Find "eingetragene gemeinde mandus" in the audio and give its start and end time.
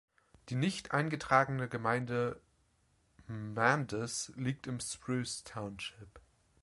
0.93-4.31